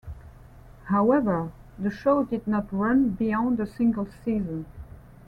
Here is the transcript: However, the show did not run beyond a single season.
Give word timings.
However, 0.85 1.51
the 1.77 1.91
show 1.91 2.23
did 2.23 2.47
not 2.47 2.73
run 2.73 3.09
beyond 3.11 3.59
a 3.59 3.67
single 3.67 4.07
season. 4.25 4.65